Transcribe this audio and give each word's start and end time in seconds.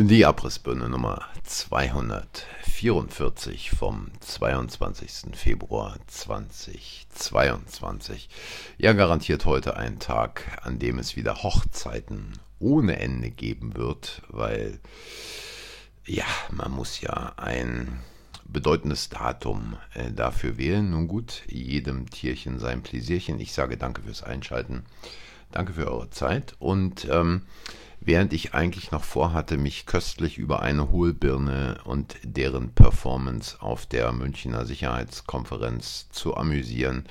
Die 0.00 0.24
Abrissbirne 0.24 0.88
Nummer 0.88 1.26
244 1.42 3.72
vom 3.72 4.12
22. 4.20 5.36
Februar 5.36 5.98
2022. 6.06 8.28
Ja, 8.76 8.92
garantiert 8.92 9.44
heute 9.44 9.76
ein 9.76 9.98
Tag, 9.98 10.60
an 10.62 10.78
dem 10.78 11.00
es 11.00 11.16
wieder 11.16 11.42
Hochzeiten 11.42 12.38
ohne 12.60 13.00
Ende 13.00 13.32
geben 13.32 13.74
wird, 13.74 14.22
weil 14.28 14.78
ja, 16.06 16.26
man 16.52 16.70
muss 16.70 17.00
ja 17.00 17.32
ein 17.36 17.98
bedeutendes 18.44 19.08
Datum 19.08 19.78
äh, 19.94 20.12
dafür 20.12 20.58
wählen. 20.58 20.90
Nun 20.90 21.08
gut, 21.08 21.42
jedem 21.48 22.08
Tierchen 22.08 22.60
sein 22.60 22.84
Pläsierchen. 22.84 23.40
Ich 23.40 23.52
sage 23.52 23.76
danke 23.76 24.02
fürs 24.02 24.22
Einschalten. 24.22 24.84
Danke 25.50 25.72
für 25.72 25.90
eure 25.90 26.10
Zeit 26.10 26.54
und 26.60 27.08
ähm, 27.10 27.42
während 28.00 28.32
ich 28.32 28.54
eigentlich 28.54 28.90
noch 28.90 29.04
vorhatte, 29.04 29.56
mich 29.56 29.86
köstlich 29.86 30.38
über 30.38 30.62
eine 30.62 30.90
Hohlbirne 30.90 31.80
und 31.84 32.16
deren 32.22 32.72
Performance 32.72 33.60
auf 33.60 33.86
der 33.86 34.12
Münchner 34.12 34.64
Sicherheitskonferenz 34.64 36.08
zu 36.10 36.36
amüsieren, 36.36 37.04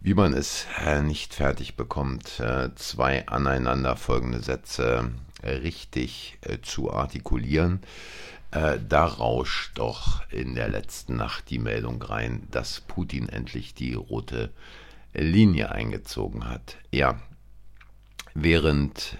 wie 0.00 0.14
man 0.14 0.32
es 0.32 0.66
äh, 0.84 1.02
nicht 1.02 1.34
fertig 1.34 1.76
bekommt, 1.76 2.40
äh, 2.40 2.74
zwei 2.76 3.26
aneinanderfolgende 3.26 4.42
Sätze 4.42 5.10
richtig 5.42 6.38
äh, 6.42 6.58
zu 6.62 6.92
artikulieren. 6.92 7.80
Da 8.50 9.04
rauscht 9.04 9.72
doch 9.76 10.22
in 10.30 10.54
der 10.54 10.70
letzten 10.70 11.16
Nacht 11.16 11.50
die 11.50 11.58
Meldung 11.58 12.00
rein, 12.00 12.48
dass 12.50 12.80
Putin 12.80 13.28
endlich 13.28 13.74
die 13.74 13.92
rote 13.92 14.54
Linie 15.12 15.70
eingezogen 15.70 16.48
hat. 16.48 16.78
Ja, 16.90 17.20
während 18.32 19.18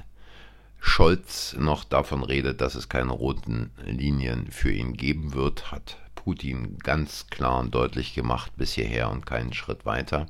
Scholz 0.81 1.57
noch 1.59 1.85
davon 1.85 2.23
redet, 2.23 2.61
dass 2.61 2.75
es 2.75 2.89
keine 2.89 3.13
roten 3.13 3.71
Linien 3.85 4.51
für 4.51 4.73
ihn 4.73 4.95
geben 4.95 5.35
wird, 5.35 5.73
hat 5.73 5.99
Putin 6.15 6.79
ganz 6.79 7.27
klar 7.29 7.59
und 7.61 7.75
deutlich 7.75 8.15
gemacht 8.15 8.53
bis 8.57 8.73
hierher 8.73 9.11
und 9.11 9.27
keinen 9.27 9.53
Schritt 9.53 9.87
weiter. 9.87 10.27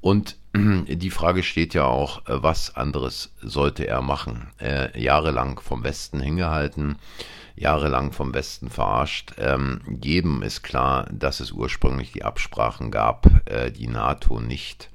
Und 0.00 0.36
die 0.54 1.10
Frage 1.10 1.42
steht 1.42 1.72
ja 1.72 1.84
auch, 1.84 2.22
was 2.26 2.76
anderes 2.76 3.32
sollte 3.40 3.86
er 3.86 4.02
machen? 4.02 4.48
Äh, 4.60 5.00
jahrelang 5.00 5.60
vom 5.60 5.82
Westen 5.82 6.20
hingehalten, 6.20 6.96
jahrelang 7.56 8.12
vom 8.12 8.34
Westen 8.34 8.68
verarscht. 8.68 9.34
Ähm, 9.38 9.80
jedem 10.02 10.42
ist 10.42 10.62
klar, 10.62 11.08
dass 11.10 11.40
es 11.40 11.52
ursprünglich 11.52 12.12
die 12.12 12.24
Absprachen 12.24 12.90
gab, 12.90 13.48
äh, 13.48 13.70
die 13.70 13.88
NATO 13.88 14.40
nicht 14.40 14.90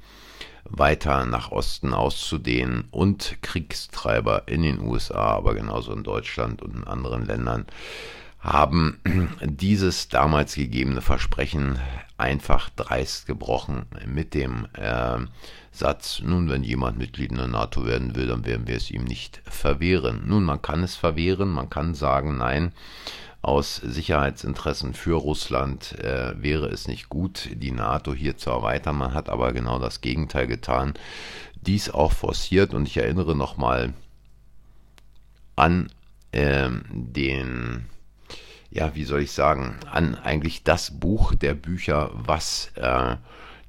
weiter 0.69 1.25
nach 1.25 1.51
Osten 1.51 1.93
auszudehnen 1.93 2.87
und 2.91 3.37
Kriegstreiber 3.41 4.43
in 4.47 4.61
den 4.61 4.81
USA, 4.81 5.35
aber 5.35 5.53
genauso 5.55 5.93
in 5.93 6.03
Deutschland 6.03 6.61
und 6.61 6.75
in 6.75 6.83
anderen 6.85 7.25
Ländern 7.25 7.65
haben 8.39 8.99
dieses 9.43 10.07
damals 10.07 10.55
gegebene 10.55 11.01
Versprechen 11.01 11.79
einfach 12.17 12.69
dreist 12.69 13.25
gebrochen 13.25 13.85
mit 14.05 14.33
dem 14.33 14.67
äh, 14.73 15.17
Satz, 15.71 16.21
nun, 16.23 16.49
wenn 16.49 16.63
jemand 16.63 16.97
Mitglied 16.97 17.31
in 17.31 17.37
der 17.37 17.47
NATO 17.47 17.85
werden 17.85 18.15
will, 18.15 18.27
dann 18.27 18.45
werden 18.45 18.67
wir 18.67 18.75
es 18.75 18.91
ihm 18.91 19.03
nicht 19.03 19.41
verwehren. 19.45 20.23
Nun, 20.25 20.43
man 20.43 20.61
kann 20.61 20.83
es 20.83 20.95
verwehren, 20.95 21.49
man 21.49 21.69
kann 21.69 21.93
sagen, 21.93 22.37
nein, 22.37 22.73
aus 23.41 23.77
Sicherheitsinteressen 23.77 24.93
für 24.93 25.15
Russland 25.15 25.97
äh, 25.99 26.33
wäre 26.41 26.67
es 26.67 26.87
nicht 26.87 27.09
gut, 27.09 27.49
die 27.53 27.71
NATO 27.71 28.13
hier 28.13 28.37
zu 28.37 28.49
erweitern. 28.49 28.97
Man 28.97 29.13
hat 29.13 29.29
aber 29.29 29.53
genau 29.53 29.79
das 29.79 30.01
Gegenteil 30.01 30.47
getan. 30.47 30.93
Dies 31.61 31.89
auch 31.89 32.11
forciert 32.11 32.73
und 32.73 32.87
ich 32.87 32.97
erinnere 32.97 33.35
nochmal 33.35 33.93
an 35.55 35.89
äh, 36.31 36.69
den, 36.91 37.85
ja, 38.71 38.93
wie 38.95 39.05
soll 39.05 39.21
ich 39.21 39.31
sagen, 39.31 39.77
an 39.89 40.15
eigentlich 40.15 40.63
das 40.63 40.99
Buch 40.99 41.33
der 41.35 41.53
Bücher, 41.53 42.11
was 42.13 42.71
äh, 42.75 43.15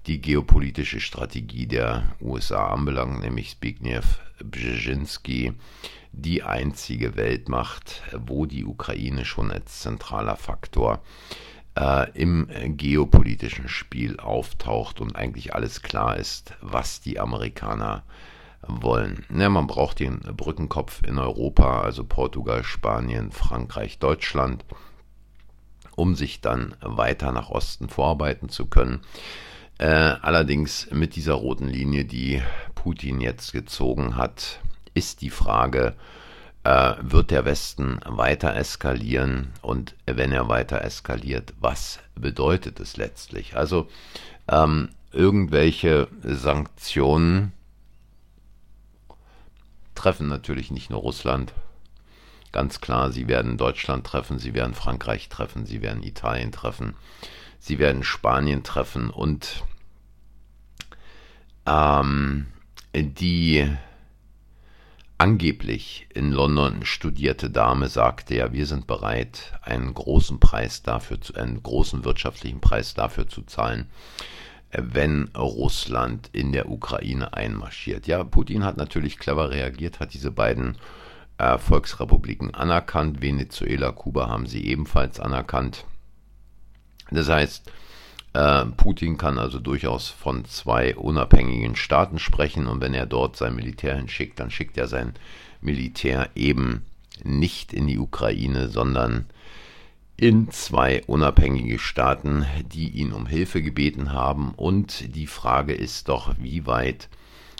die 0.06 0.20
geopolitische 0.20 1.00
Strategie 1.00 1.66
der 1.66 2.12
USA 2.20 2.68
anbelangt, 2.68 3.20
nämlich 3.20 3.50
Zbigniew 3.50 4.02
Brzezinski 4.42 5.52
die 6.12 6.42
einzige 6.42 7.16
Weltmacht, 7.16 8.02
wo 8.26 8.46
die 8.46 8.64
Ukraine 8.64 9.24
schon 9.24 9.50
als 9.52 9.80
zentraler 9.80 10.36
Faktor 10.36 11.02
äh, 11.76 12.10
im 12.18 12.48
geopolitischen 12.76 13.68
Spiel 13.68 14.18
auftaucht 14.18 15.00
und 15.00 15.14
eigentlich 15.14 15.54
alles 15.54 15.82
klar 15.82 16.16
ist, 16.16 16.54
was 16.60 17.00
die 17.00 17.20
Amerikaner 17.20 18.02
wollen. 18.62 19.24
Ja, 19.34 19.48
man 19.48 19.66
braucht 19.66 20.00
den 20.00 20.20
Brückenkopf 20.20 21.02
in 21.06 21.18
Europa, 21.18 21.82
also 21.82 22.04
Portugal, 22.04 22.64
Spanien, 22.64 23.30
Frankreich, 23.30 23.98
Deutschland, 23.98 24.64
um 25.94 26.14
sich 26.14 26.40
dann 26.40 26.74
weiter 26.80 27.32
nach 27.32 27.50
Osten 27.50 27.88
vorarbeiten 27.88 28.48
zu 28.48 28.66
können. 28.66 29.00
Äh, 29.80 29.86
allerdings 30.20 30.88
mit 30.90 31.16
dieser 31.16 31.32
roten 31.32 31.66
Linie, 31.66 32.04
die 32.04 32.42
Putin 32.74 33.18
jetzt 33.22 33.54
gezogen 33.54 34.16
hat, 34.16 34.60
ist 34.92 35.22
die 35.22 35.30
Frage, 35.30 35.94
äh, 36.64 36.96
wird 37.00 37.30
der 37.30 37.46
Westen 37.46 37.98
weiter 38.04 38.54
eskalieren 38.54 39.54
und 39.62 39.94
wenn 40.04 40.32
er 40.32 40.50
weiter 40.50 40.84
eskaliert, 40.84 41.54
was 41.60 41.98
bedeutet 42.14 42.78
es 42.78 42.98
letztlich? 42.98 43.56
Also 43.56 43.88
ähm, 44.48 44.90
irgendwelche 45.12 46.08
Sanktionen 46.24 47.52
treffen 49.94 50.28
natürlich 50.28 50.70
nicht 50.70 50.90
nur 50.90 51.00
Russland. 51.00 51.54
Ganz 52.52 52.82
klar, 52.82 53.12
sie 53.12 53.28
werden 53.28 53.56
Deutschland 53.56 54.06
treffen, 54.06 54.38
sie 54.38 54.52
werden 54.52 54.74
Frankreich 54.74 55.30
treffen, 55.30 55.64
sie 55.64 55.80
werden 55.80 56.02
Italien 56.02 56.52
treffen, 56.52 56.96
sie 57.60 57.78
werden 57.78 58.02
Spanien 58.02 58.64
treffen 58.64 59.10
und 59.10 59.62
ähm, 61.66 62.46
die 62.94 63.68
angeblich 65.18 66.06
in 66.14 66.32
London 66.32 66.84
studierte 66.84 67.50
Dame 67.50 67.88
sagte 67.88 68.34
ja, 68.34 68.52
wir 68.52 68.66
sind 68.66 68.86
bereit, 68.86 69.52
einen 69.62 69.92
großen 69.92 70.40
Preis 70.40 70.82
dafür, 70.82 71.18
einen 71.34 71.62
großen 71.62 72.04
wirtschaftlichen 72.04 72.60
Preis 72.60 72.94
dafür 72.94 73.28
zu 73.28 73.42
zahlen, 73.42 73.90
wenn 74.72 75.28
Russland 75.36 76.30
in 76.32 76.52
der 76.52 76.70
Ukraine 76.70 77.34
einmarschiert. 77.34 78.06
Ja, 78.06 78.24
Putin 78.24 78.64
hat 78.64 78.78
natürlich 78.78 79.18
clever 79.18 79.50
reagiert, 79.50 80.00
hat 80.00 80.14
diese 80.14 80.30
beiden 80.30 80.78
äh, 81.36 81.58
Volksrepubliken 81.58 82.54
anerkannt. 82.54 83.20
Venezuela, 83.20 83.92
Kuba 83.92 84.28
haben 84.28 84.46
sie 84.46 84.64
ebenfalls 84.66 85.20
anerkannt. 85.20 85.84
Das 87.10 87.28
heißt, 87.28 87.70
äh, 88.32 88.64
Putin 88.76 89.18
kann 89.18 89.38
also 89.38 89.58
durchaus 89.58 90.08
von 90.08 90.44
zwei 90.44 90.96
unabhängigen 90.96 91.76
Staaten 91.76 92.18
sprechen 92.18 92.66
und 92.66 92.80
wenn 92.80 92.94
er 92.94 93.06
dort 93.06 93.36
sein 93.36 93.54
Militär 93.54 93.96
hinschickt, 93.96 94.38
dann 94.38 94.50
schickt 94.50 94.78
er 94.78 94.86
sein 94.86 95.14
Militär 95.60 96.30
eben 96.34 96.84
nicht 97.24 97.72
in 97.72 97.86
die 97.86 97.98
Ukraine, 97.98 98.68
sondern 98.68 99.26
in 100.16 100.50
zwei 100.50 101.02
unabhängige 101.06 101.78
Staaten, 101.78 102.44
die 102.72 102.90
ihn 102.90 103.12
um 103.12 103.26
Hilfe 103.26 103.62
gebeten 103.62 104.12
haben. 104.12 104.52
Und 104.54 105.16
die 105.16 105.26
Frage 105.26 105.72
ist 105.72 106.08
doch, 106.08 106.34
wie 106.38 106.66
weit, 106.66 107.08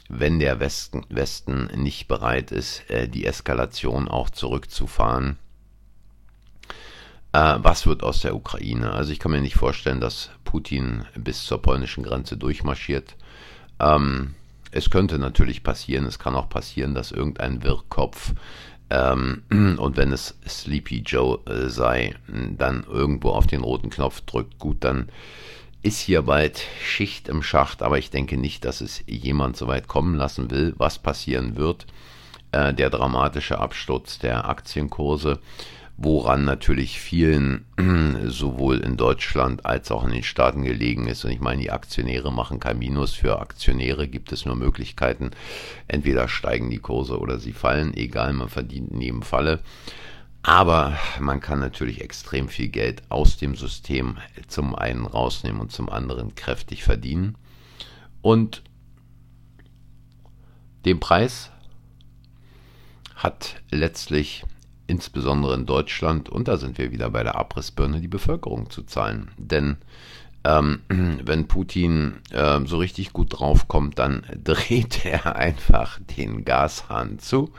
wenn 0.08 0.38
der 0.38 0.60
Westen, 0.60 1.04
Westen 1.08 1.70
nicht 1.74 2.06
bereit 2.06 2.52
ist, 2.52 2.88
äh, 2.90 3.08
die 3.08 3.24
Eskalation 3.24 4.08
auch 4.08 4.28
zurückzufahren, 4.28 5.38
äh, 7.32 7.56
was 7.58 7.86
wird 7.86 8.02
aus 8.02 8.20
der 8.20 8.34
Ukraine? 8.34 8.92
Also 8.92 9.12
ich 9.12 9.18
kann 9.18 9.32
mir 9.32 9.40
nicht 9.40 9.56
vorstellen, 9.56 10.00
dass 10.00 10.30
Putin 10.44 11.04
bis 11.14 11.44
zur 11.44 11.62
polnischen 11.62 12.02
Grenze 12.02 12.36
durchmarschiert. 12.36 13.16
Ähm, 13.78 14.34
es 14.72 14.90
könnte 14.90 15.18
natürlich 15.18 15.62
passieren, 15.62 16.06
es 16.06 16.18
kann 16.18 16.36
auch 16.36 16.48
passieren, 16.48 16.94
dass 16.94 17.10
irgendein 17.12 17.62
Wirrkopf 17.62 18.34
ähm, 18.90 19.42
und 19.50 19.96
wenn 19.96 20.12
es 20.12 20.36
Sleepy 20.46 21.02
Joe 21.06 21.38
äh, 21.46 21.68
sei, 21.68 22.16
dann 22.28 22.84
irgendwo 22.84 23.30
auf 23.30 23.46
den 23.46 23.62
roten 23.62 23.90
Knopf 23.90 24.20
drückt. 24.22 24.58
Gut, 24.58 24.78
dann 24.84 25.08
ist 25.82 26.00
hier 26.00 26.22
bald 26.22 26.62
Schicht 26.84 27.28
im 27.28 27.42
Schacht, 27.42 27.82
aber 27.82 27.98
ich 27.98 28.10
denke 28.10 28.36
nicht, 28.36 28.64
dass 28.64 28.80
es 28.80 29.02
jemand 29.06 29.56
so 29.56 29.66
weit 29.66 29.88
kommen 29.88 30.14
lassen 30.16 30.50
will. 30.50 30.74
Was 30.76 30.98
passieren 30.98 31.56
wird, 31.56 31.86
äh, 32.52 32.74
der 32.74 32.90
dramatische 32.90 33.58
Absturz 33.58 34.18
der 34.18 34.48
Aktienkurse 34.48 35.38
woran 36.02 36.46
natürlich 36.46 36.98
vielen 36.98 37.66
sowohl 38.26 38.78
in 38.78 38.96
Deutschland 38.96 39.66
als 39.66 39.90
auch 39.90 40.02
in 40.02 40.12
den 40.12 40.22
Staaten 40.22 40.64
gelegen 40.64 41.06
ist. 41.06 41.26
Und 41.26 41.30
ich 41.30 41.40
meine, 41.40 41.60
die 41.60 41.70
Aktionäre 41.70 42.32
machen 42.32 42.58
kein 42.58 42.78
Minus. 42.78 43.12
Für 43.12 43.38
Aktionäre 43.38 44.08
gibt 44.08 44.32
es 44.32 44.46
nur 44.46 44.56
Möglichkeiten. 44.56 45.32
Entweder 45.88 46.26
steigen 46.26 46.70
die 46.70 46.78
Kurse 46.78 47.18
oder 47.18 47.38
sie 47.38 47.52
fallen, 47.52 47.92
egal, 47.94 48.32
man 48.32 48.48
verdient 48.48 48.92
in 48.92 49.02
jedem 49.02 49.20
Falle. 49.20 49.60
Aber 50.42 50.96
man 51.20 51.40
kann 51.40 51.60
natürlich 51.60 52.00
extrem 52.00 52.48
viel 52.48 52.68
Geld 52.68 53.02
aus 53.10 53.36
dem 53.36 53.54
System 53.54 54.16
zum 54.48 54.74
einen 54.74 55.04
rausnehmen 55.04 55.60
und 55.60 55.70
zum 55.70 55.90
anderen 55.90 56.34
kräftig 56.34 56.82
verdienen. 56.82 57.36
Und 58.22 58.62
den 60.86 60.98
Preis 60.98 61.50
hat 63.16 63.56
letztlich 63.70 64.44
insbesondere 64.90 65.54
in 65.54 65.66
Deutschland, 65.66 66.28
und 66.28 66.48
da 66.48 66.56
sind 66.56 66.76
wir 66.76 66.92
wieder 66.92 67.10
bei 67.10 67.22
der 67.22 67.36
Abrissbirne, 67.36 68.00
die 68.00 68.08
Bevölkerung 68.08 68.68
zu 68.70 68.82
zahlen. 68.82 69.30
Denn 69.38 69.76
ähm, 70.44 70.80
wenn 70.88 71.48
Putin 71.48 72.14
äh, 72.30 72.60
so 72.66 72.78
richtig 72.78 73.12
gut 73.12 73.38
draufkommt, 73.38 73.98
dann 73.98 74.24
dreht 74.44 75.04
er 75.04 75.36
einfach 75.36 75.98
den 76.18 76.44
Gashahn 76.44 77.18
zu 77.18 77.52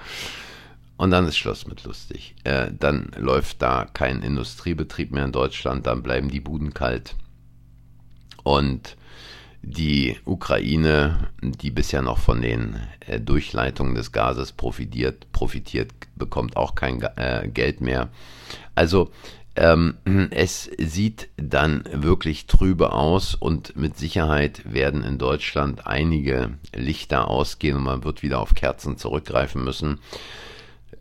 und 0.97 1.09
dann 1.09 1.27
ist 1.27 1.37
Schluss 1.37 1.65
mit 1.65 1.83
lustig. 1.83 2.35
Äh, 2.43 2.67
dann 2.77 3.11
läuft 3.17 3.61
da 3.61 3.87
kein 3.91 4.21
Industriebetrieb 4.21 5.11
mehr 5.11 5.25
in 5.25 5.31
Deutschland, 5.31 5.87
dann 5.87 6.03
bleiben 6.03 6.29
die 6.29 6.39
Buden 6.39 6.75
kalt. 6.75 7.15
Und 8.43 8.97
die 9.63 10.17
Ukraine, 10.25 11.29
die 11.41 11.71
bisher 11.71 12.01
noch 12.01 12.17
von 12.17 12.41
den 12.41 12.79
äh, 13.07 13.19
Durchleitungen 13.19 13.95
des 13.95 14.11
Gases 14.11 14.51
profitiert, 14.51 15.31
profitiert, 15.31 15.91
bekommt 16.15 16.57
auch 16.57 16.75
kein 16.75 17.01
äh, 17.01 17.47
Geld 17.53 17.81
mehr. 17.81 18.09
Also 18.75 19.11
ähm, 19.55 19.97
es 20.31 20.69
sieht 20.77 21.29
dann 21.37 21.83
wirklich 21.91 22.47
trübe 22.47 22.93
aus 22.93 23.35
und 23.35 23.75
mit 23.75 23.97
Sicherheit 23.97 24.61
werden 24.71 25.03
in 25.03 25.17
Deutschland 25.17 25.85
einige 25.85 26.57
Lichter 26.73 27.27
ausgehen 27.27 27.77
und 27.77 27.83
man 27.83 28.03
wird 28.03 28.23
wieder 28.23 28.39
auf 28.39 28.55
Kerzen 28.55 28.97
zurückgreifen 28.97 29.63
müssen. 29.63 29.99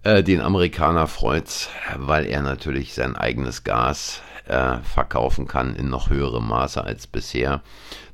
Äh, 0.02 0.22
den 0.22 0.40
Amerikaner 0.40 1.06
freut's, 1.06 1.70
weil 1.96 2.26
er 2.26 2.42
natürlich 2.42 2.94
sein 2.94 3.16
eigenes 3.16 3.64
Gas 3.64 4.22
äh, 4.50 4.78
verkaufen 4.82 5.46
kann 5.46 5.76
in 5.76 5.88
noch 5.88 6.10
höherem 6.10 6.48
Maße 6.48 6.82
als 6.82 7.06
bisher. 7.06 7.62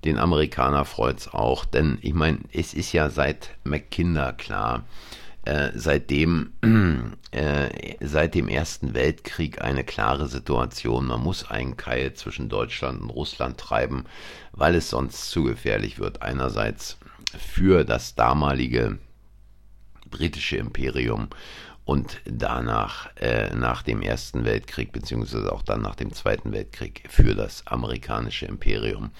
Den 0.04 0.18
Amerikaner 0.18 0.84
freut's 0.84 1.32
auch, 1.32 1.64
denn 1.64 1.98
ich 2.02 2.12
meine, 2.12 2.40
es 2.52 2.74
ist 2.74 2.92
ja 2.92 3.08
seit 3.08 3.56
McKinder 3.64 4.34
klar, 4.34 4.84
äh, 5.46 5.70
seitdem, 5.74 6.52
äh, 7.30 7.96
seit 8.00 8.34
dem 8.34 8.48
Ersten 8.48 8.92
Weltkrieg 8.92 9.62
eine 9.62 9.82
klare 9.82 10.26
Situation. 10.26 11.06
Man 11.06 11.22
muss 11.22 11.50
einen 11.50 11.76
Keil 11.76 12.12
zwischen 12.12 12.48
Deutschland 12.48 13.00
und 13.00 13.10
Russland 13.10 13.56
treiben, 13.58 14.04
weil 14.52 14.74
es 14.74 14.90
sonst 14.90 15.30
zu 15.30 15.44
gefährlich 15.44 15.98
wird. 15.98 16.20
Einerseits 16.20 16.98
für 17.38 17.84
das 17.84 18.14
damalige 18.14 18.98
britische 20.10 20.56
Imperium 20.58 21.28
und 21.86 22.20
danach, 22.24 23.08
äh, 23.16 23.54
nach 23.54 23.82
dem 23.82 24.02
Ersten 24.02 24.44
Weltkrieg, 24.44 24.90
beziehungsweise 24.90 25.52
auch 25.52 25.62
dann 25.62 25.80
nach 25.80 25.94
dem 25.94 26.12
Zweiten 26.12 26.52
Weltkrieg, 26.52 27.04
für 27.08 27.36
das 27.36 27.64
amerikanische 27.66 28.44
Imperium. 28.44 29.12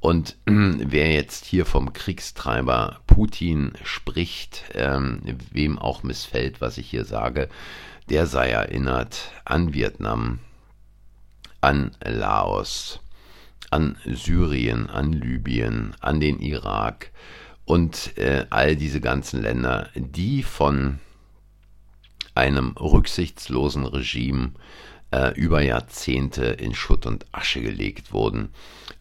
Und 0.00 0.38
äh, 0.46 0.50
wer 0.78 1.12
jetzt 1.12 1.44
hier 1.44 1.66
vom 1.66 1.92
Kriegstreiber 1.92 3.00
Putin 3.06 3.72
spricht, 3.84 4.64
ähm, 4.74 5.20
wem 5.52 5.78
auch 5.78 6.02
missfällt, 6.02 6.62
was 6.62 6.78
ich 6.78 6.88
hier 6.88 7.04
sage, 7.04 7.50
der 8.08 8.26
sei 8.26 8.48
erinnert 8.48 9.30
an 9.44 9.74
Vietnam, 9.74 10.38
an 11.60 11.90
Laos, 12.02 13.00
an 13.70 13.98
Syrien, 14.06 14.88
an 14.88 15.12
Libyen, 15.12 15.94
an 16.00 16.18
den 16.18 16.40
Irak 16.40 17.10
und 17.66 18.16
äh, 18.16 18.46
all 18.48 18.74
diese 18.74 19.02
ganzen 19.02 19.42
Länder, 19.42 19.90
die 19.94 20.42
von 20.42 20.98
einem 22.34 22.74
rücksichtslosen 22.78 23.84
Regime 23.86 24.52
äh, 25.10 25.32
über 25.34 25.60
Jahrzehnte 25.62 26.44
in 26.44 26.74
Schutt 26.74 27.06
und 27.06 27.26
Asche 27.32 27.60
gelegt 27.60 28.12
wurden. 28.12 28.50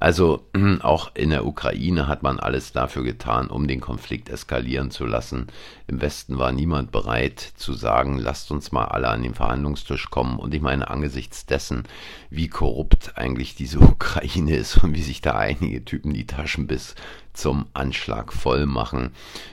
Also 0.01 0.45
auch 0.81 1.11
in 1.13 1.29
der 1.29 1.45
Ukraine 1.45 2.07
hat 2.07 2.23
man 2.23 2.39
alles 2.39 2.71
dafür 2.71 3.03
getan, 3.03 3.49
um 3.49 3.67
den 3.67 3.81
Konflikt 3.81 4.29
eskalieren 4.29 4.91
zu 4.91 5.05
lassen. 5.05 5.47
Im 5.87 5.99
Westen 5.99 6.37
war 6.37 6.53
niemand 6.53 6.91
bereit 6.91 7.39
zu 7.39 7.73
sagen, 7.73 8.17
lasst 8.17 8.49
uns 8.49 8.71
mal 8.71 8.85
alle 8.85 9.09
an 9.09 9.23
den 9.23 9.33
Verhandlungstisch 9.33 10.09
kommen. 10.09 10.39
Und 10.39 10.53
ich 10.53 10.61
meine, 10.61 10.89
angesichts 10.89 11.45
dessen, 11.45 11.83
wie 12.29 12.47
korrupt 12.47 13.17
eigentlich 13.17 13.55
diese 13.55 13.79
Ukraine 13.81 14.55
ist 14.55 14.81
und 14.81 14.95
wie 14.95 15.03
sich 15.03 15.19
da 15.19 15.33
einige 15.33 15.83
Typen 15.83 16.13
die 16.13 16.27
Taschen 16.27 16.65
bis 16.65 16.95
zum 17.33 17.65
Anschlag 17.73 18.31
voll 18.31 18.65
machen, 18.65 19.11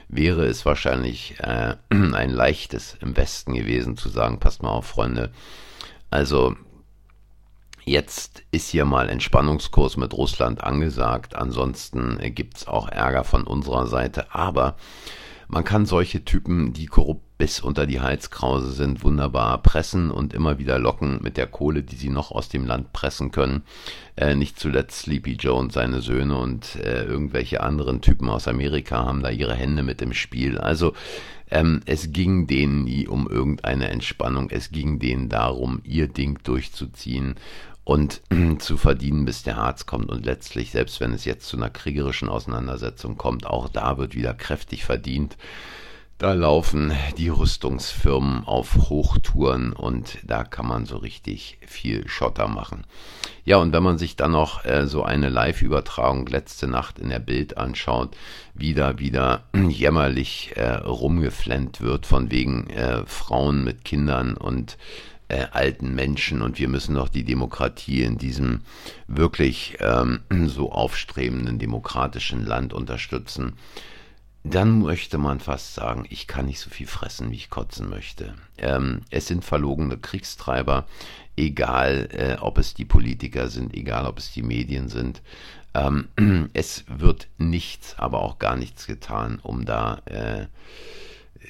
wäre 0.08 0.46
es 0.46 0.64
wahrscheinlich 0.64 1.34
äh, 1.40 1.74
ein 1.90 2.30
leichtes 2.30 2.96
im 3.00 3.16
Westen 3.16 3.52
gewesen 3.52 3.96
zu 3.96 4.08
sagen, 4.08 4.38
passt 4.38 4.62
mal 4.62 4.70
auf, 4.70 4.86
Freunde, 4.86 5.32
also 6.16 6.56
jetzt 7.84 8.42
ist 8.50 8.70
hier 8.70 8.86
mal 8.86 9.10
Entspannungskurs 9.10 9.98
mit 9.98 10.14
Russland 10.14 10.64
angesagt. 10.64 11.36
Ansonsten 11.36 12.18
gibt 12.34 12.56
es 12.56 12.66
auch 12.66 12.88
Ärger 12.88 13.22
von 13.22 13.46
unserer 13.46 13.86
Seite. 13.86 14.34
Aber 14.34 14.76
man 15.46 15.62
kann 15.62 15.84
solche 15.84 16.24
Typen, 16.24 16.72
die 16.72 16.86
korrupt 16.86 17.25
bis 17.38 17.60
unter 17.60 17.86
die 17.86 18.00
Halskrause 18.00 18.72
sind, 18.72 19.04
wunderbar 19.04 19.62
pressen 19.62 20.10
und 20.10 20.32
immer 20.32 20.58
wieder 20.58 20.78
locken 20.78 21.20
mit 21.22 21.36
der 21.36 21.46
Kohle, 21.46 21.82
die 21.82 21.96
sie 21.96 22.08
noch 22.08 22.30
aus 22.30 22.48
dem 22.48 22.66
Land 22.66 22.92
pressen 22.92 23.30
können. 23.30 23.62
Äh, 24.16 24.34
nicht 24.34 24.58
zuletzt 24.58 25.00
Sleepy 25.00 25.32
Joe 25.32 25.58
und 25.58 25.72
seine 25.72 26.00
Söhne 26.00 26.38
und 26.38 26.76
äh, 26.76 27.04
irgendwelche 27.04 27.62
anderen 27.62 28.00
Typen 28.00 28.30
aus 28.30 28.48
Amerika 28.48 29.04
haben 29.04 29.22
da 29.22 29.30
ihre 29.30 29.54
Hände 29.54 29.82
mit 29.82 30.00
im 30.00 30.14
Spiel. 30.14 30.58
Also 30.58 30.94
ähm, 31.50 31.82
es 31.84 32.12
ging 32.12 32.46
denen 32.46 32.84
nie 32.84 33.06
um 33.06 33.28
irgendeine 33.28 33.88
Entspannung, 33.88 34.50
es 34.50 34.70
ging 34.70 34.98
denen 34.98 35.28
darum, 35.28 35.80
ihr 35.84 36.08
Ding 36.08 36.38
durchzuziehen 36.42 37.36
und 37.84 38.22
zu 38.58 38.76
verdienen, 38.76 39.26
bis 39.26 39.42
der 39.42 39.58
Arzt 39.58 39.86
kommt. 39.86 40.10
Und 40.10 40.26
letztlich, 40.26 40.70
selbst 40.70 41.00
wenn 41.00 41.12
es 41.12 41.24
jetzt 41.24 41.46
zu 41.46 41.56
einer 41.56 41.70
kriegerischen 41.70 42.28
Auseinandersetzung 42.28 43.16
kommt, 43.16 43.46
auch 43.46 43.68
da 43.68 43.96
wird 43.98 44.14
wieder 44.14 44.34
kräftig 44.34 44.84
verdient. 44.84 45.36
Da 46.18 46.32
laufen 46.32 46.94
die 47.18 47.28
Rüstungsfirmen 47.28 48.44
auf 48.44 48.88
Hochtouren 48.88 49.74
und 49.74 50.16
da 50.24 50.44
kann 50.44 50.66
man 50.66 50.86
so 50.86 50.96
richtig 50.96 51.58
viel 51.66 52.08
Schotter 52.08 52.48
machen. 52.48 52.84
Ja, 53.44 53.58
und 53.58 53.74
wenn 53.74 53.82
man 53.82 53.98
sich 53.98 54.16
dann 54.16 54.30
noch 54.30 54.64
äh, 54.64 54.86
so 54.86 55.02
eine 55.02 55.28
Live-Übertragung 55.28 56.26
letzte 56.26 56.68
Nacht 56.68 56.98
in 56.98 57.10
der 57.10 57.18
Bild 57.18 57.58
anschaut, 57.58 58.16
wie 58.54 58.72
da 58.72 58.98
wieder 58.98 59.42
jämmerlich 59.68 60.52
äh, 60.56 60.76
rumgeflennt 60.76 61.82
wird 61.82 62.06
von 62.06 62.30
wegen 62.30 62.70
äh, 62.70 63.04
Frauen 63.04 63.62
mit 63.62 63.84
Kindern 63.84 64.38
und 64.38 64.78
äh, 65.28 65.44
alten 65.52 65.94
Menschen 65.94 66.40
und 66.40 66.58
wir 66.58 66.68
müssen 66.68 66.94
doch 66.94 67.10
die 67.10 67.24
Demokratie 67.24 68.04
in 68.04 68.16
diesem 68.16 68.62
wirklich 69.06 69.76
ähm, 69.80 70.20
so 70.46 70.72
aufstrebenden 70.72 71.58
demokratischen 71.58 72.46
Land 72.46 72.72
unterstützen 72.72 73.52
dann 74.50 74.80
möchte 74.80 75.18
man 75.18 75.40
fast 75.40 75.74
sagen, 75.74 76.06
ich 76.08 76.26
kann 76.26 76.46
nicht 76.46 76.60
so 76.60 76.70
viel 76.70 76.86
fressen, 76.86 77.30
wie 77.30 77.36
ich 77.36 77.50
kotzen 77.50 77.88
möchte. 77.88 78.34
Ähm, 78.58 79.02
es 79.10 79.26
sind 79.26 79.44
verlogene 79.44 79.98
Kriegstreiber, 79.98 80.86
egal 81.36 82.08
äh, 82.12 82.40
ob 82.40 82.58
es 82.58 82.74
die 82.74 82.84
Politiker 82.84 83.48
sind, 83.48 83.74
egal 83.74 84.06
ob 84.06 84.18
es 84.18 84.32
die 84.32 84.42
Medien 84.42 84.88
sind. 84.88 85.22
Ähm, 85.74 86.08
es 86.54 86.84
wird 86.88 87.28
nichts, 87.38 87.98
aber 87.98 88.22
auch 88.22 88.38
gar 88.38 88.56
nichts 88.56 88.86
getan, 88.86 89.38
um 89.42 89.64
da 89.64 90.00
äh, 90.06 90.46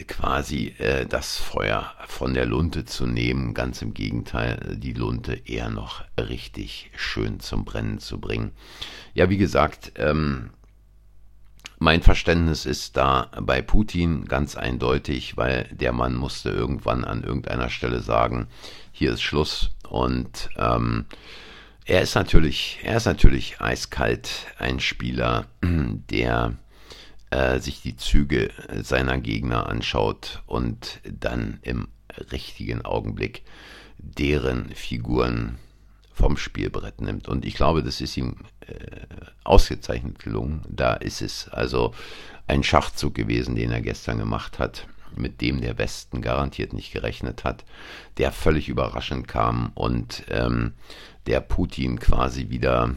quasi 0.05 0.75
äh, 0.79 1.07
das 1.07 1.37
Feuer 1.37 1.93
von 2.07 2.35
der 2.35 2.47
Lunte 2.47 2.85
zu 2.85 3.07
nehmen. 3.07 3.55
Ganz 3.55 3.83
im 3.83 3.95
Gegenteil, 3.95 4.77
die 4.79 4.93
Lunte 4.93 5.35
eher 5.35 5.71
noch 5.71 6.05
richtig 6.19 6.91
schön 6.97 7.41
zum 7.41 7.65
Brennen 7.65 7.99
zu 7.99 8.21
bringen. 8.21 8.53
Ja, 9.15 9.31
wie 9.31 9.39
gesagt, 9.39 9.93
ähm, 9.97 10.51
mein 11.79 12.03
Verständnis 12.03 12.65
ist 12.65 12.97
da 12.97 13.31
bei 13.41 13.61
Putin 13.61 14.25
ganz 14.25 14.57
eindeutig, 14.57 15.37
weil 15.37 15.69
der 15.73 15.93
Mann 15.93 16.15
musste 16.15 16.51
irgendwann 16.51 17.05
an 17.05 17.23
irgendeiner 17.23 17.69
Stelle 17.69 18.01
sagen, 18.01 18.49
hier 18.93 19.13
ist 19.13 19.23
Schluss. 19.23 19.71
Und 19.89 20.49
ähm, 20.57 21.05
er 21.85 22.01
ist 22.01 22.15
natürlich, 22.15 22.79
er 22.83 22.97
ist 22.97 23.05
natürlich 23.05 23.61
eiskalt 23.61 24.47
ein 24.59 24.81
Spieler, 24.81 25.47
der 25.63 26.55
äh, 27.31 27.59
sich 27.59 27.83
die 27.83 27.97
Züge 27.97 28.51
seiner 28.83 29.19
Gegner 29.19 29.69
anschaut 29.69 30.43
und 30.47 31.01
dann 31.05 31.59
im 31.63 31.89
richtigen 32.33 32.85
Augenblick 32.85 33.43
deren 33.99 34.71
Figuren 34.75 35.59
vom 36.17 36.39
Spielbrett 36.39 37.03
nimmt. 37.03 37.29
Und 37.29 37.45
ich 37.45 37.55
glaube, 37.55 37.83
das 37.83 38.01
ist 38.01 38.17
ihm 38.17 38.37
äh, 38.61 38.75
ausgezeichnet 39.45 40.19
gelungen. 40.19 40.63
Da 40.67 40.95
ist 40.95 41.21
es 41.21 41.49
also 41.51 41.93
ein 42.47 42.63
Schachzug 42.63 43.15
gewesen, 43.15 43.55
den 43.55 43.71
er 43.71 43.83
gestern 43.83 44.19
gemacht 44.19 44.59
hat, 44.59 44.87
mit 45.15 45.43
dem 45.43 45.61
der 45.61 45.77
Westen 45.77 46.23
garantiert 46.23 46.73
nicht 46.73 46.91
gerechnet 46.91 47.45
hat, 47.45 47.67
der 48.17 48.33
völlig 48.33 48.71
überraschend 48.71 49.29
kam 49.29 49.73
und 49.75 50.25
ähm, 50.31 50.73
der 51.27 51.41
Putin 51.41 52.01
quasi 52.01 52.49
wieder 52.49 52.95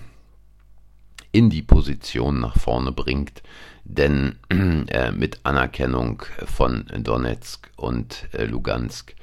in 1.34 1.50
die 1.50 1.62
Position 1.62 2.40
nach 2.40 2.58
vorne 2.58 2.94
bringt, 2.94 3.44
denn 3.84 4.38
äh, 4.50 5.12
mit 5.12 5.42
Anerkennung 5.44 6.24
von 6.46 6.86
Donetsk 6.98 7.70
und 7.76 8.30
äh, 8.32 8.46
Lugansk 8.46 9.14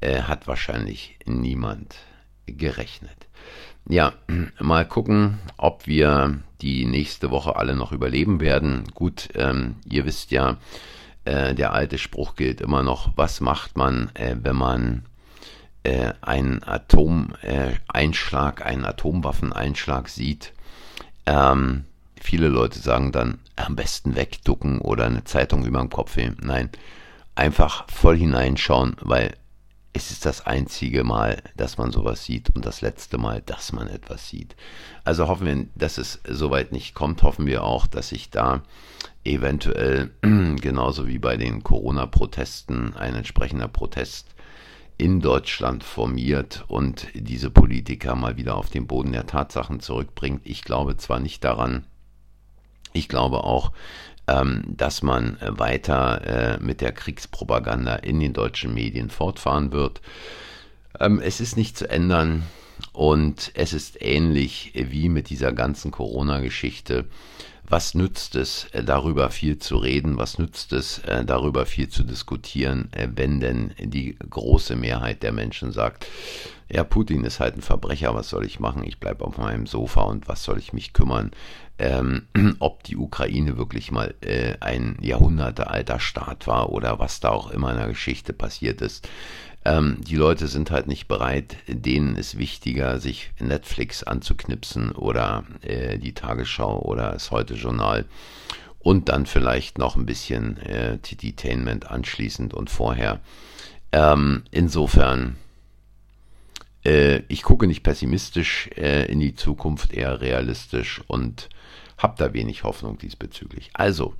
äh, 0.00 0.22
hat 0.22 0.46
wahrscheinlich 0.46 1.18
niemand 1.26 1.96
gerechnet. 2.52 3.26
Ja, 3.88 4.12
mal 4.60 4.86
gucken, 4.86 5.38
ob 5.56 5.86
wir 5.86 6.40
die 6.60 6.86
nächste 6.86 7.30
Woche 7.30 7.56
alle 7.56 7.74
noch 7.74 7.92
überleben 7.92 8.40
werden. 8.40 8.84
Gut, 8.94 9.28
ähm, 9.34 9.76
ihr 9.88 10.04
wisst 10.04 10.30
ja, 10.30 10.58
äh, 11.24 11.54
der 11.54 11.72
alte 11.72 11.98
Spruch 11.98 12.36
gilt 12.36 12.60
immer 12.60 12.82
noch, 12.82 13.12
was 13.16 13.40
macht 13.40 13.76
man, 13.76 14.10
äh, 14.14 14.36
wenn 14.42 14.56
man 14.56 15.06
äh, 15.82 16.12
einen 16.20 16.62
Atomeinschlag, 16.62 18.64
einen 18.64 18.84
Atomwaffeneinschlag 18.84 20.08
sieht, 20.08 20.52
ähm, 21.26 21.84
viele 22.20 22.48
Leute 22.48 22.78
sagen 22.78 23.12
dann, 23.12 23.38
am 23.56 23.76
besten 23.76 24.14
wegducken 24.14 24.80
oder 24.80 25.06
eine 25.06 25.24
Zeitung 25.24 25.64
über 25.64 25.80
dem 25.80 25.90
Kopf 25.90 26.16
nehmen. 26.16 26.36
Nein, 26.42 26.70
einfach 27.34 27.90
voll 27.90 28.16
hineinschauen, 28.16 28.96
weil 29.00 29.34
es 29.92 30.10
ist 30.10 30.24
das 30.24 30.46
einzige 30.46 31.02
Mal, 31.02 31.42
dass 31.56 31.76
man 31.76 31.90
sowas 31.90 32.24
sieht 32.24 32.54
und 32.54 32.64
das 32.64 32.80
letzte 32.80 33.18
Mal, 33.18 33.42
dass 33.42 33.72
man 33.72 33.88
etwas 33.88 34.28
sieht. 34.28 34.54
Also 35.04 35.26
hoffen 35.26 35.46
wir, 35.46 35.66
dass 35.74 35.98
es 35.98 36.20
soweit 36.28 36.70
nicht 36.70 36.94
kommt, 36.94 37.22
hoffen 37.22 37.46
wir 37.46 37.64
auch, 37.64 37.86
dass 37.86 38.10
sich 38.10 38.30
da 38.30 38.62
eventuell 39.24 40.10
genauso 40.22 41.08
wie 41.08 41.18
bei 41.18 41.36
den 41.36 41.62
Corona-Protesten 41.62 42.94
ein 42.96 43.14
entsprechender 43.16 43.68
Protest 43.68 44.28
in 44.96 45.20
Deutschland 45.20 45.82
formiert 45.82 46.64
und 46.68 47.08
diese 47.14 47.50
Politiker 47.50 48.14
mal 48.14 48.36
wieder 48.36 48.56
auf 48.56 48.68
den 48.68 48.86
Boden 48.86 49.12
der 49.12 49.26
Tatsachen 49.26 49.80
zurückbringt. 49.80 50.42
Ich 50.44 50.62
glaube 50.62 50.98
zwar 50.98 51.20
nicht 51.20 51.42
daran, 51.42 51.86
ich 52.92 53.08
glaube 53.08 53.44
auch, 53.44 53.72
dass 54.66 55.02
man 55.02 55.38
weiter 55.40 56.22
äh, 56.24 56.58
mit 56.60 56.80
der 56.80 56.92
Kriegspropaganda 56.92 57.96
in 57.96 58.20
den 58.20 58.32
deutschen 58.32 58.74
Medien 58.74 59.10
fortfahren 59.10 59.72
wird. 59.72 60.00
Ähm, 60.98 61.20
es 61.20 61.40
ist 61.40 61.56
nicht 61.56 61.76
zu 61.76 61.88
ändern 61.88 62.44
und 62.92 63.50
es 63.54 63.72
ist 63.72 64.00
ähnlich 64.00 64.72
wie 64.74 65.08
mit 65.08 65.30
dieser 65.30 65.52
ganzen 65.52 65.90
Corona-Geschichte. 65.90 67.06
Was 67.70 67.94
nützt 67.94 68.34
es, 68.34 68.66
äh, 68.72 68.82
darüber 68.82 69.30
viel 69.30 69.58
zu 69.58 69.78
reden? 69.78 70.18
Was 70.18 70.38
nützt 70.38 70.72
es, 70.72 70.98
äh, 70.98 71.24
darüber 71.24 71.66
viel 71.66 71.88
zu 71.88 72.02
diskutieren, 72.02 72.90
wenn 72.92 73.40
denn 73.40 73.72
die 73.78 74.16
große 74.28 74.74
Mehrheit 74.74 75.22
der 75.22 75.32
Menschen 75.32 75.70
sagt, 75.70 76.06
ja, 76.68 76.84
Putin 76.84 77.24
ist 77.24 77.40
halt 77.40 77.56
ein 77.56 77.62
Verbrecher, 77.62 78.14
was 78.14 78.28
soll 78.28 78.44
ich 78.44 78.60
machen? 78.60 78.84
Ich 78.84 78.98
bleibe 78.98 79.24
auf 79.24 79.38
meinem 79.38 79.66
Sofa 79.66 80.02
und 80.02 80.28
was 80.28 80.44
soll 80.44 80.58
ich 80.58 80.72
mich 80.72 80.92
kümmern? 80.92 81.30
ähm, 81.80 82.26
ob 82.60 82.84
die 82.84 82.96
Ukraine 82.96 83.56
wirklich 83.56 83.90
mal 83.90 84.14
äh, 84.20 84.54
ein 84.60 84.96
jahrhundertealter 85.00 85.98
Staat 85.98 86.46
war 86.46 86.70
oder 86.70 86.98
was 86.98 87.20
da 87.20 87.30
auch 87.30 87.50
immer 87.50 87.72
in 87.72 87.78
der 87.78 87.88
Geschichte 87.88 88.32
passiert 88.32 88.80
ist. 88.82 89.08
Ähm, 89.70 89.98
die 90.00 90.16
Leute 90.16 90.48
sind 90.48 90.70
halt 90.72 90.88
nicht 90.88 91.06
bereit, 91.06 91.56
denen 91.68 92.16
ist 92.16 92.38
wichtiger, 92.38 92.98
sich 92.98 93.30
Netflix 93.38 94.02
anzuknipsen 94.02 94.90
oder 94.92 95.44
äh, 95.62 95.98
die 95.98 96.12
Tagesschau 96.12 96.80
oder 96.80 97.12
das 97.12 97.30
Heute-Journal 97.30 98.06
und 98.80 99.08
dann 99.08 99.26
vielleicht 99.26 99.78
noch 99.78 99.94
ein 99.94 100.06
bisschen 100.06 100.56
äh, 100.58 100.94
Entertainment 100.94 101.88
anschließend 101.88 102.52
und 102.52 102.68
vorher. 102.68 103.20
Ähm, 103.92 104.42
insofern, 104.50 105.36
äh, 106.84 107.20
ich 107.28 107.42
gucke 107.42 107.68
nicht 107.68 107.84
pessimistisch 107.84 108.70
äh, 108.76 109.04
in 109.06 109.20
die 109.20 109.36
Zukunft, 109.36 109.92
eher 109.92 110.20
realistisch 110.20 111.00
und 111.06 111.48
habe 112.02 112.14
da 112.18 112.32
wenig 112.32 112.64
Hoffnung 112.64 112.98
diesbezüglich. 112.98 113.70
Also, 113.74 114.14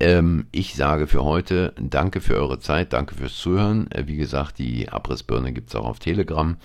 ähm, 0.00 0.46
ich 0.52 0.74
sage 0.74 1.06
für 1.06 1.24
heute 1.24 1.72
danke 1.78 2.20
für 2.20 2.36
eure 2.36 2.58
Zeit, 2.58 2.92
danke 2.92 3.14
fürs 3.14 3.36
Zuhören. 3.36 3.90
Äh, 3.90 4.06
wie 4.06 4.16
gesagt, 4.16 4.58
die 4.58 4.88
Abrissbirne 4.88 5.52
gibt 5.52 5.70
es 5.70 5.76
auch 5.76 5.86
auf 5.86 5.98
Telegram. 5.98 6.56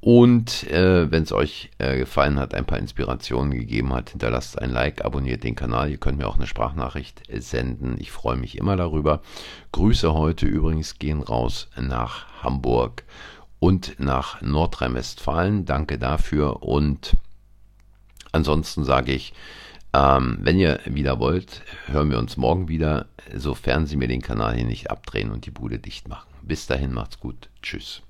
Und 0.00 0.68
äh, 0.68 1.12
wenn 1.12 1.22
es 1.22 1.30
euch 1.30 1.70
äh, 1.78 1.96
gefallen 1.96 2.40
hat, 2.40 2.54
ein 2.54 2.64
paar 2.64 2.80
Inspirationen 2.80 3.52
gegeben 3.52 3.94
hat, 3.94 4.10
hinterlasst 4.10 4.60
ein 4.60 4.70
Like, 4.70 5.04
abonniert 5.04 5.44
den 5.44 5.54
Kanal. 5.54 5.90
Ihr 5.90 5.98
könnt 5.98 6.18
mir 6.18 6.26
auch 6.26 6.34
eine 6.34 6.48
Sprachnachricht 6.48 7.22
äh, 7.28 7.40
senden. 7.40 7.96
Ich 8.00 8.10
freue 8.10 8.36
mich 8.36 8.58
immer 8.58 8.74
darüber. 8.74 9.22
Grüße 9.70 10.12
heute 10.12 10.46
übrigens 10.46 10.98
gehen 10.98 11.22
raus 11.22 11.68
nach 11.80 12.42
Hamburg 12.42 13.04
und 13.60 14.00
nach 14.00 14.42
Nordrhein-Westfalen. 14.42 15.66
Danke 15.66 15.98
dafür. 15.98 16.64
Und 16.64 17.16
ansonsten 18.32 18.82
sage 18.82 19.12
ich, 19.12 19.34
ähm, 19.94 20.38
wenn 20.40 20.58
ihr 20.58 20.80
wieder 20.84 21.18
wollt, 21.18 21.62
hören 21.86 22.10
wir 22.10 22.18
uns 22.18 22.36
morgen 22.36 22.68
wieder, 22.68 23.06
sofern 23.34 23.86
Sie 23.86 23.96
mir 23.96 24.08
den 24.08 24.22
Kanal 24.22 24.54
hier 24.54 24.64
nicht 24.64 24.90
abdrehen 24.90 25.30
und 25.30 25.46
die 25.46 25.50
Bude 25.50 25.78
dicht 25.78 26.08
machen. 26.08 26.28
Bis 26.42 26.66
dahin 26.66 26.92
macht's 26.92 27.20
gut. 27.20 27.48
Tschüss. 27.62 28.02